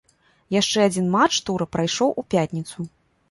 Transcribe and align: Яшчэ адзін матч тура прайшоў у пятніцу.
Яшчэ 0.55 0.85
адзін 0.89 1.11
матч 1.17 1.33
тура 1.49 1.67
прайшоў 1.77 2.17
у 2.21 2.23
пятніцу. 2.35 2.77